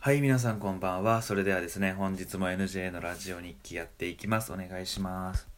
[0.00, 1.22] はい、皆さんこんばんは。
[1.22, 4.52] それではですね、本日も NJ のラジオ日記やっていきます。
[4.52, 5.48] お願いします。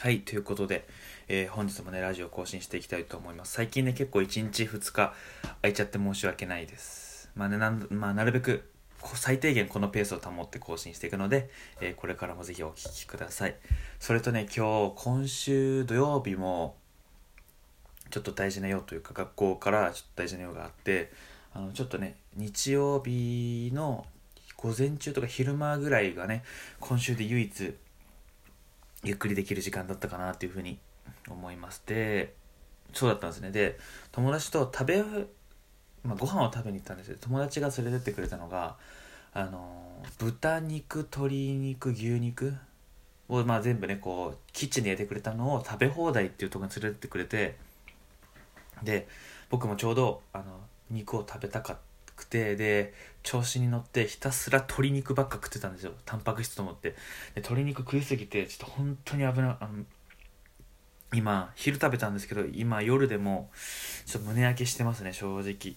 [0.00, 0.88] はい、ということで、
[1.28, 3.52] えー本日もね、ラジオ更新していきたいと思います。
[3.52, 5.14] 最近ね、結構1日2日
[5.62, 7.30] 空いちゃって申し訳ないです。
[7.36, 8.68] まあね、なんまあ、なるべく
[9.14, 11.48] 最低限このペースを保って更新していくので、
[11.80, 13.54] えーこれからもぜひお聞きください。
[14.00, 16.74] それとね、今日、今週土曜日も、
[18.10, 21.12] ちょっと大事な用というか学校からちょっと大事な用があって
[21.52, 24.06] あのちょっとね日曜日の
[24.56, 26.44] 午前中とか昼間ぐらいがね
[26.80, 27.74] 今週で唯一
[29.02, 30.78] ゆっくりできる時間だったかなっていうふうに
[31.28, 32.34] 思いますで
[32.92, 33.50] そうだったんですね。
[33.50, 33.78] で
[34.12, 35.02] 友達と食べ、
[36.02, 37.16] まあ、ご飯を食べに行ったんですよ。
[37.20, 38.76] 友達が連れてってくれたのが
[39.32, 42.54] あの豚肉鶏肉牛肉
[43.28, 47.56] を、まあ、全部ねこうキッチンで焼いてくれたのを食べ放題っていうところに連れてってくれて
[48.82, 49.08] で
[49.50, 51.78] 僕もちょうどあの肉を食べたか
[52.16, 55.92] くてで調子に乗ってひたすら鶏肉ばっか食ってたんですよ。
[56.04, 56.90] タンパク質と思って。
[56.90, 56.96] で
[57.36, 59.84] 鶏肉食いすぎてちょっと本当に危ないあの
[61.12, 63.50] 今昼食べたんですけど今夜でも
[64.06, 65.74] ちょっと胸焼けしてますね正直。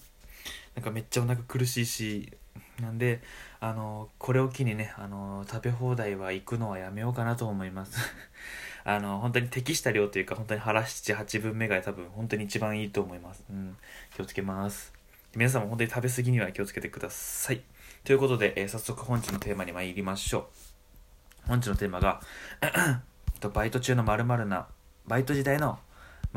[0.74, 2.32] なんかめっちゃお腹苦しいし。
[2.80, 3.20] なんで
[3.60, 7.98] あのこれを機にねあの食べ放題は行くのはやめようかなと思います。
[8.84, 13.76] あの本当に適した量というか本当に腹78分目が多分本当に一番いいと思います、うん、
[14.14, 14.93] 気をつけます。
[15.36, 17.60] 皆さんも本当に食べ過ぎには気をつけてください。
[18.04, 20.48] ということで、えー早速本日のテーマに参りましょ
[21.46, 21.48] う。
[21.48, 22.20] 本日のテーマが
[23.40, 24.68] とバイト中のまるな
[25.06, 25.78] バイト時代の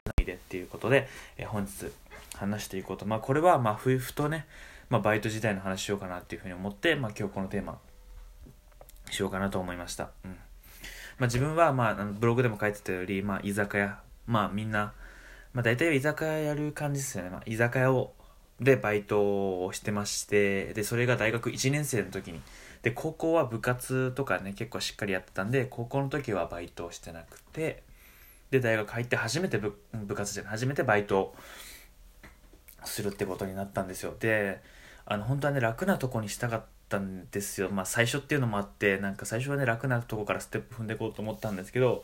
[0.05, 1.91] 学びでっていうことで、えー本日
[2.35, 3.05] 話していこうと。
[3.05, 4.47] まあこれはまあふふとね、
[4.89, 7.77] まあ、バイト時代の話しようかなっていうふうに思って、まあ、今日このテーマ
[9.11, 10.31] しようかなと思いました、うん。
[10.31, 10.37] ま
[11.21, 13.99] あ、自分は、まあ、ブログでも書いてたより、まあ、居酒屋。
[14.25, 14.93] まあみんな、
[15.53, 18.13] まあ、大体居酒屋やる感じですよね、まあ、居酒屋を
[18.59, 22.41] でバイトをしてましてでそれが大学1年生の時に。
[22.83, 27.83] で高校は部活とかね結構しっかりやってたんで高校の時はバイトをしてなくて
[28.52, 31.36] で大学入って初めて部部活じゃない初めてバイトを
[32.86, 34.15] するってことになったんですよ。
[34.20, 34.61] で
[35.05, 37.70] あの本当はね楽なとこにしたかったんですよ。
[37.70, 42.04] まあ最初っていうのもあってなんか最初はね楽なとこからステップ踏んでいこうと思ったんですけど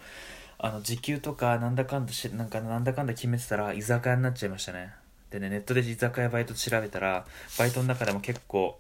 [0.58, 5.03] あの時給とかなんだかんだしなんかなんだかんだ決めてたら居酒屋になっちゃいましたね。
[5.34, 7.26] でねネットで居酒屋バイト調べたら
[7.58, 8.80] バイトの中でも結構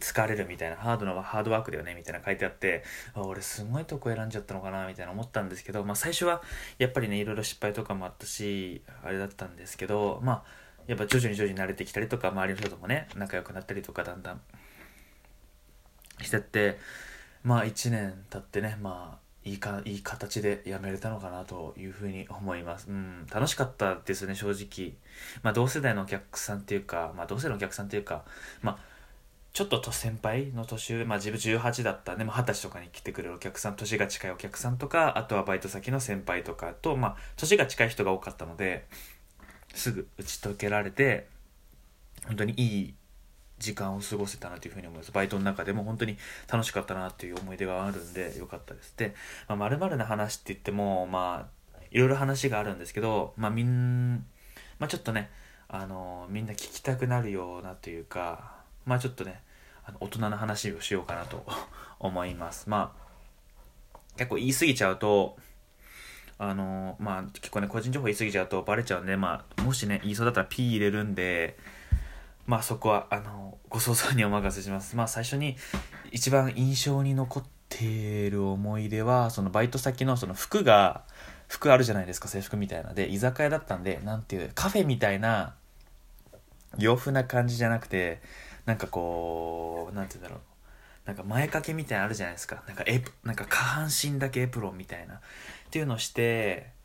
[0.00, 2.82] 疲れるみたいなハードなハードワークだよねみたいな書いてあって
[3.14, 6.42] あ俺すごいとこ選んじゃったのかなみたいな思ったんですけど、まあ、最初は
[6.78, 10.44] やっぱりねいろいろ失敗とかもあったしあれだったんですけどまあ
[10.88, 14.40] やっぱ徐々に徐々に慣れてきたりとか周りの人ともね仲良くなったりとかだんだん
[16.20, 16.78] してって
[17.44, 22.88] まあ1年経ってねまあいいかいい形で辞めれたのかなというふうに思います。
[22.88, 24.94] うん、楽しかったですね、正直。
[25.42, 28.24] まあ、同世代のお客さんっていうか、まあ、同世代のお客さんっていうか、
[28.62, 28.78] まあ、
[29.52, 38.86] ちょっとと先輩の年上、まあ、自分18だったんで、まあ、20歳とかに来てくれるお客さん、年が近いお客さんとか、あとはバイト先の先輩とかと、まあ、年が近い人が多かったので、
[39.74, 41.28] すぐ打ち解けられて、
[42.26, 42.94] 本当にいい
[43.58, 45.12] 時間を過ごせたなというふうに思います。
[45.12, 46.16] バイトの中でも本当に
[46.50, 48.94] 楽しかったなという思い出があるんでよかったです。
[48.96, 49.14] で、
[49.48, 54.24] まあ、〇〇な話って言っても、まあ、いろいろ話があるんですけど、まあ、みん、
[54.78, 55.30] まあ、ちょっとね、
[55.68, 59.42] あの、みんな聞きたくなるようなというか、まあ、ちょっとね、
[59.84, 61.44] あの大人の話をしようかなと
[61.98, 62.68] 思います。
[62.68, 62.94] ま
[63.94, 65.36] あ、結構言い過ぎちゃうと、
[66.38, 71.58] あの、まあ、結構ね、個人情報言い過ぎちゃうとバレちゃうんで、まあ、もしね、言いそうだったら P 入れるんで、
[72.48, 74.96] まあそこはあのご想像にお任せします。
[74.96, 75.56] まあ最初に
[76.10, 81.04] 一番印象に残っている思い出はそのバイト先のその服が
[81.46, 82.94] 服あるじゃないですか制服みたいな。
[82.94, 85.56] で居酒屋だったんでなんていうカフェみたいな
[86.78, 88.22] 洋風な感じじゃなくて
[88.64, 90.40] なんかこうなんて言うんだろう。
[91.04, 92.62] なんか前掛けみたいなのあるじゃないですか。
[92.66, 95.16] なんかエプなんか下半身だけエプロンみたいな。
[95.16, 95.18] っ
[95.70, 96.77] ていうのをして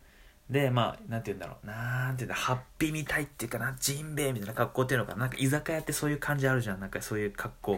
[0.49, 1.67] でまあなんて言うんだろう。
[1.67, 5.27] なんて言うんだハッピーみたいっていうかなジンベエみたいな格好っていうのかな。
[5.27, 6.79] んか居酒屋ってそういう感じあるじゃん。
[6.79, 7.73] なんかそういう格好、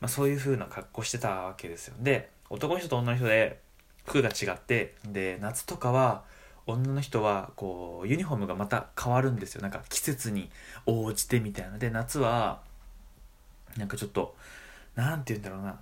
[0.00, 1.94] まあ、そういう風な格好してたわけですよ。
[2.00, 3.60] で男の人と女の人で
[4.06, 6.24] 服が違ってで夏とかは
[6.66, 9.62] 女の人はこうユニフォームがまた変わるんですよ。
[9.62, 10.50] なんか季節に
[10.86, 11.78] 応じてみたいな。
[11.78, 12.60] で夏は
[13.76, 14.34] なんかちょっと
[14.94, 15.78] なんて言うんだろうな。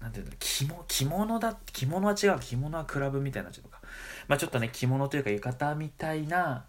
[0.00, 3.80] なんていうんだろう着物着物だ着物は違う着物はクラブみたいなちゃうのか。
[4.28, 6.66] まあちょっとね着物というか浴衣みたいな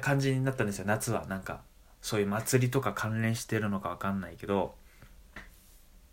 [0.00, 1.26] 感じになったんですよ夏は。
[1.26, 1.62] なんか
[2.00, 4.74] そういう祭りとか関連してるのかわかんないけど。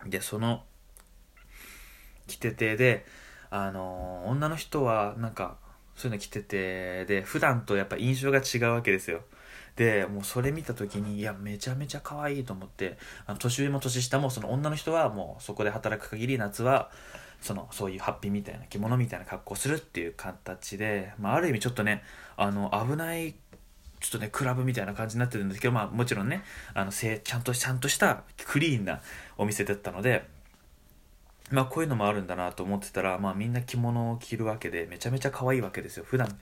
[0.05, 0.63] でその
[2.27, 3.05] 着ててで
[3.49, 5.57] あのー女の人はなんか
[5.95, 9.21] そういうの着ててで普段とやっぱ印象が違うわけですよ。
[9.79, 16.91] でもうそれ見た時にいやめちゃめちゃ可愛いと思ってあの年上も年下もその女の人はもうそこで働く限り夏は
[17.39, 22.03] そのそういうハッピーみたいな着物みたいな格好するっていう形で、まあ、ある意味ちょっとね
[22.35, 23.35] あの危ない
[24.01, 26.43] ちょっとねクラブみたいな感じになってるんですけど、まあ、もちろんね
[26.73, 28.99] あのちゃんとちゃんとしたクリーンな
[29.37, 30.27] お店だったので。
[31.51, 36.05] まあこういうのもあるんだなと思ってたら、まあみんな着物を着るわけでめちゃめちゃ可愛いわけですよ。
[36.07, 36.37] 普段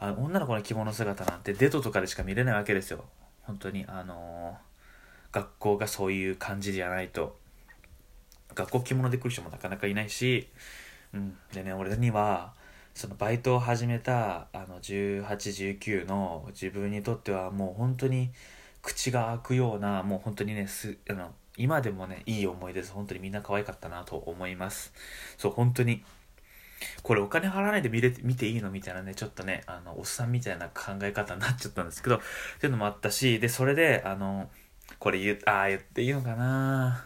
[0.00, 3.04] あ女の子の着物姿なんてデートとかでしか見れないわけですよ。
[3.42, 7.36] 本当にあのー、学校がそういう感じじゃないと。
[8.54, 10.48] 学校着物で来る人もなかなかいないし、
[11.14, 12.52] うん、でね俺には
[12.94, 18.30] そのバイトを始めたあの1819の自分にとってはもう本当に
[18.82, 22.92] 口が開くようなもう本当にねすあの今でもねいい思い出です。
[22.92, 24.92] 本当にみんな可愛かったなと思います。
[25.36, 26.02] そう本当に
[27.02, 32.20] これお金払わないで見れ見ていいのみたいなね、ちょっとね、あの、おっさんみたいな考え方になっちゃったんですけど、っ
[32.60, 34.50] ていうのもあったし、で、それで、あの、
[34.98, 37.04] これ言う、ああ、言っていいのかな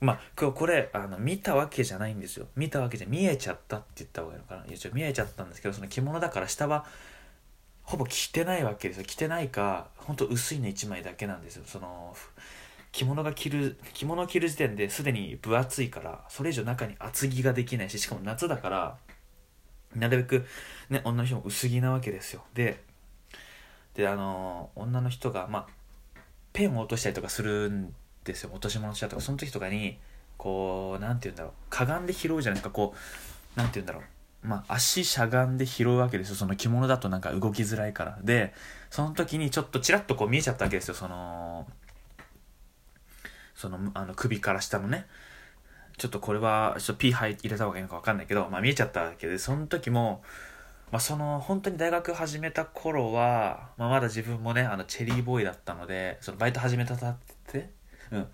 [0.00, 2.46] まあ、今日これ、あの、見たわけじゃないんですよ。
[2.54, 4.64] 見たわけじゃ、見えちゃったって言った方がいいのかな。
[4.66, 6.84] いや、ちょ、見えちゃったんですけど、その着物だから下は、
[7.82, 9.04] ほぼ着てないわけですよ。
[9.04, 11.64] 着てないか、ほんと薄いの1枚だけなんですよ。
[11.66, 12.14] その、
[12.92, 18.96] 着物が着る着物を着る時点ですでに分厚いからそれ以上中に厚着ができないししかも夏だから
[19.94, 20.46] なるべく
[20.90, 22.42] ね女の人も薄着なわけですよ。
[22.54, 22.82] で
[23.94, 25.66] であの女の人がまあ
[26.52, 27.94] ペンを落としたりとかするん
[28.24, 28.50] ですよ。
[28.52, 29.22] 落とし物したとか。
[29.22, 29.98] その時とかに
[30.36, 31.52] こう何て言うんだろう。
[31.70, 32.70] かがんで拾うじゃないか。
[32.70, 32.98] こう
[33.58, 34.02] 何て言うんだろう。
[34.46, 36.34] まあ、足しゃがんで拾うわけですよ。
[36.36, 38.18] その着物だとなんか動きづらいから。
[38.22, 38.54] で
[38.90, 40.94] その時にちょっとちらっとこう見えちゃったわけですよ。
[40.94, 41.66] その
[43.56, 45.06] そのあの首から下のね。
[45.98, 50.22] ちょっとこれはちょっと P 入れた方がいいのか分かんないけど、まあ、見えちゃったわけでその時も、
[50.92, 57.70] まあ、その本当に大学始めた頃は、まあ、まだ自分もねあのチェリーボーイだったのでそのバイト始めたて
[58.12, 58.26] うん。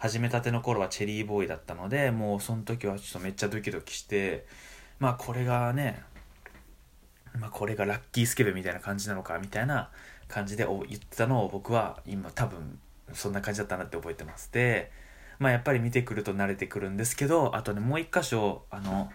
[0.00, 4.46] 始めたての頃はチェリーボーイだったのでもうその時はちょっとめっちゃドキドキして
[4.98, 6.02] まあこれがね
[7.38, 9.90] まあこれがラッキースケベみたいな感じなのかみたいな
[10.26, 12.78] 感じで言ってたのを僕は今多分
[13.14, 14.52] そんな感じだったなって覚えてます。
[14.52, 14.90] で
[15.38, 19.10] まあやっぱり見てくると慣れてくるんですけどあとねもう一箇所あの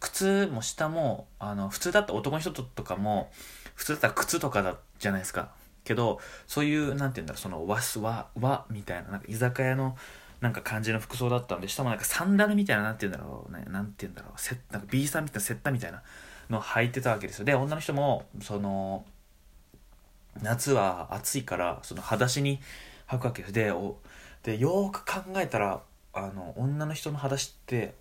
[0.00, 3.30] 靴も下もあの普通だった男の人とかも
[3.74, 5.50] 普通だったら靴とかだじゃないですか。
[5.84, 9.96] けどそういうなんて言うんだろうその和和和みたいななんか居酒屋の
[10.40, 16.02] なんか感じの服装だったんで下もなんかサンダルみたいななんて言うんだろうねなんて言うんだろうセなんか B さんみたいなセッタみたいな
[16.48, 17.44] の履いてたわけですよ。
[17.44, 19.04] で女の人もその
[20.42, 22.60] 夏は暑いからその裸足に
[23.08, 23.96] 履くわけですでお
[24.42, 25.82] でよく考えたら
[26.12, 27.94] あの女の人の裸足って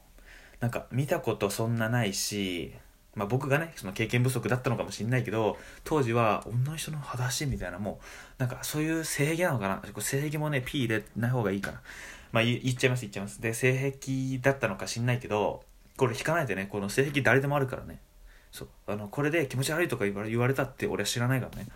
[0.59, 2.73] なんか見たことそんなないし、
[3.15, 8.05] まあ、僕がねその経験不足だったのかもしれないけど当時は女の人の裸足みたいなもう
[8.37, 10.01] なんかそういう性癖なのかな？
[10.01, 11.81] 性癖もね P 入れない方がいいかな。
[12.31, 13.41] まあ言っちゃいます言っちゃいます。
[13.41, 15.63] で性癖だったのか知んないけど
[15.97, 17.99] これ引かないでねこの性癖誰でもあるからね。
[18.51, 18.67] そう。
[18.87, 21.67] あのこれで気持ち悪いとか言われたって俺は知らないからね。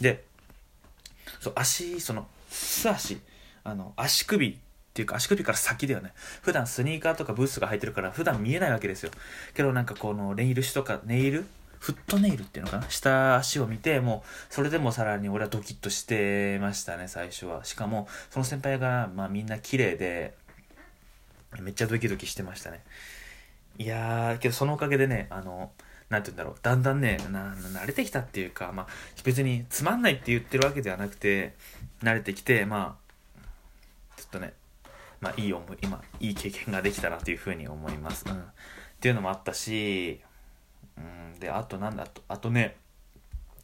[0.00, 0.24] で
[1.40, 3.20] そう足その素足
[3.62, 4.56] あの足首っ
[4.94, 6.12] ていうか足首から先だよね。
[6.42, 9.10] 普段スニーカーとかブーツが履いてるから普段見えないわけですよ。
[9.54, 11.44] けどなんかこのネイル紙とかネイル？
[11.80, 12.88] フットネイルっていうのかな？
[12.88, 17.64] 下足を見てもうそれでもさらに俺はドキッとしてましたね最初は。
[17.64, 20.34] しかもその先輩がまあみんな綺麗で
[21.60, 22.82] めっちゃドキドキしてましたね。
[23.76, 25.72] いやーけどそのおかげでねあの
[26.10, 28.86] なんて言うんだろう、だんだんね、な、慣れてきたっていうか、まあ、
[29.24, 31.54] 別につまんないって言ってるわけではなくて、
[32.02, 33.40] 慣れてきて、まあ、
[34.16, 34.52] ちょっとね、
[35.20, 38.24] まあ、いい思い、今、いい経験ができたなというふうに思います。
[38.28, 38.34] うん。
[38.34, 38.44] っ
[39.00, 40.20] ていうのもあったし、
[40.98, 42.76] うん、で、あとなんだ、あと、あとね、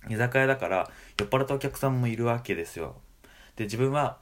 [0.09, 2.97] 居酒屋だから酔っ払ったお客さんもいるわけですよ。
[3.57, 4.19] で、自分は、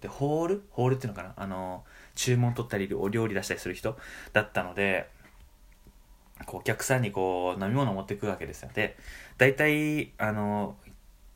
[0.00, 0.62] で、ホール？
[0.70, 1.34] ホールっていうのかな？
[1.36, 1.84] あの、
[2.14, 3.98] 注文取ったり、お料理出したりする人
[4.32, 5.10] だったので、
[6.46, 8.70] こうお客さんにこう飲み物を持ってくわけですよ。
[8.74, 8.96] で
[9.36, 10.76] 大体あの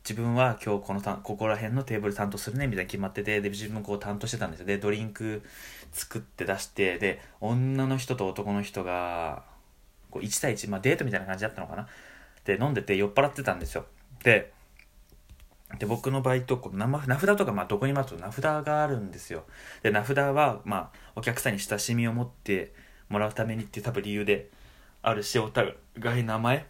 [0.03, 4.65] 自分は今日このたここら辺のテーブル担当するねみたいに決まっててで自分もこう担当してたんですよ。
[4.65, 5.43] でドリンク
[5.91, 9.43] 作って出してで女の人と男の人が
[10.11, 11.87] こう1対1、まあ、デートみたいな感じだったのかな。
[12.45, 13.85] で飲んでて酔っ払ってたんですよ。
[14.23, 14.51] で
[15.79, 19.45] で僕のバイトこう名札とかまあどこにもあると名札があるんですよ。
[19.81, 22.73] で名札はまあお客さんに親しみを持って
[23.09, 24.49] もらうためにっていう多分理由で
[25.03, 25.75] あるしお互
[26.19, 26.65] い名前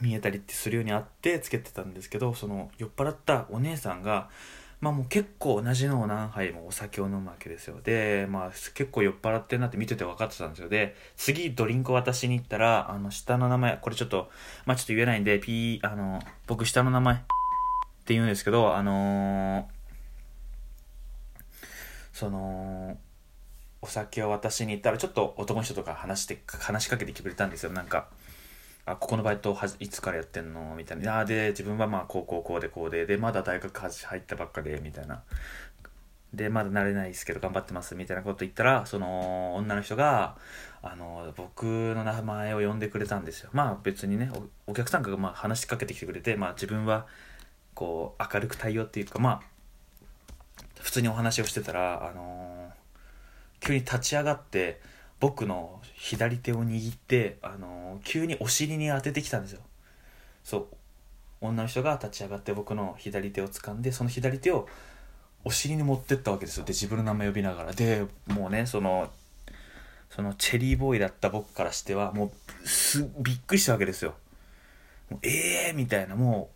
[0.00, 4.30] 見えたりってするようにあってつけてたんですけどその酔っ払ったお姉さんが
[4.80, 7.80] まあもう結構同じのを何杯もお酒を飲むわけですよ。
[7.84, 10.68] でまあ結構酔っ払ってるなって見てて分かってたんですよ。
[10.68, 14.30] で次ドリンク渡しに行ったらあの下の名前これちょっと
[14.64, 17.18] まあちょっと言えないんで P あの僕下の名前っ
[18.04, 19.82] て言うんですけど、あのー
[22.12, 22.98] その、
[23.82, 27.72] お酒を渡しに行ったら、ちょっと男の人とか話して、話しかけてきてくれたんですよ。
[27.72, 28.08] なんか、
[28.86, 30.74] あ、ここのバイトはいつからやってんの？
[30.76, 31.18] みたいな。
[31.18, 35.22] あで、自分はまあ、こうこうこうでこうで、で、まだ大学入ったばっかで、みたいな。
[36.32, 40.36] で、まだ慣れないですけど頑張ってます、みたいなこと言ったら、その、女の人が、
[40.82, 43.50] あの、僕の名前を呼んでくれたんですよ。
[43.52, 44.30] まあ別にね、
[44.66, 47.06] お客さんがまあ話しかけてきてくれて、まあ自分は、
[47.74, 49.40] こう、明るく対応っていうか、まあ、
[50.80, 52.61] 普通にお話をしてたら、あのー、
[53.64, 54.80] 急に立ち上がって
[55.20, 59.60] 僕の左手を握って、あの、急にお尻に当ててきたんですよ。
[60.42, 60.66] そう。
[61.40, 64.68] 女の人が立ち上がって僕の左手を掴んでその左手を
[65.44, 66.64] お尻に持ってったわけですよ。
[66.64, 67.72] で自分の名前呼びながら。
[67.72, 69.10] でもうねその
[70.08, 72.32] そのチェリーボーイだった僕からしてはも
[72.64, 74.14] うすびっくりしたわけですよ。
[75.22, 76.14] ええー、みたいな。
[76.14, 76.50] も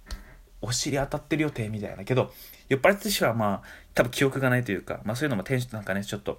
[0.63, 2.05] うお尻当たってるよ手みたいな。
[2.05, 2.33] けど
[2.69, 6.39] 酔っ払ってる人はまあ多分記憶がないというか、まあそういうのもテンションなんかねちょっと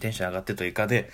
[0.00, 1.10] テンション上がってというかで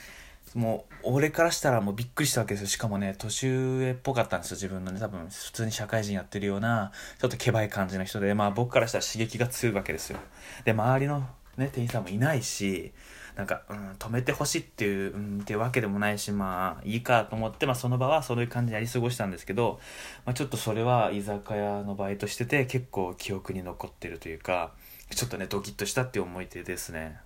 [0.55, 2.67] もう俺からしたらもうびっくりしたわけですよ。
[2.69, 4.57] しかもね年上っぽかったんですよ。
[4.57, 8.35] 自分のね多分普通に社会人やってるようなちょっとけばい感じの人で。
[8.35, 10.19] まあ僕からしたら刺激が強いわけですよ。
[10.64, 11.26] で周りの
[11.57, 12.93] ね店員さんもいないし
[13.37, 19.81] なんか、うん、止めてほしいっていう、うん、っていうわけでもないし、まあ、いいかと思って、まあ、その場はそういう感じでやり過ごしたんですけど、
[20.26, 24.73] まあ、ちょっとそれは居酒屋のバイトしてて、結構記憶に残ってるというか、
[25.14, 27.21] ちょっとね、ドキッとしたっていう思い出ですね。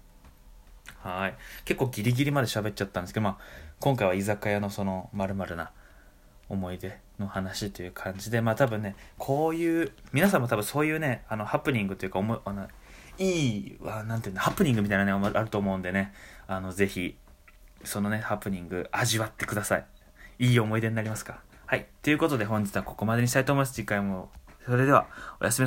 [1.03, 1.37] はい。
[1.65, 3.37] 結構ギリギリまで喋っちゃったんですけど、まあ、
[3.81, 5.71] 今回は居酒屋のその、まるな
[6.49, 12.69] 思い出の話という感じで、まあ多分ね、こういう、皆さんも多分そういうね、あの、ハプニングというか、思い、あの、
[13.19, 16.13] いい、は、なんていうの、ハプニングみたいなね、あると思うんでね、
[16.47, 17.17] あの、ぜひ、
[17.85, 19.87] そのね、ハプニング、味わってください。
[20.39, 21.41] いい思い出になりますか？
[21.67, 21.87] はい。
[22.03, 23.75] ということで本日はここまでにしたいと思います。
[23.75, 24.31] 次回も。
[24.67, 25.07] それでは、
[25.41, 25.65] おやすみ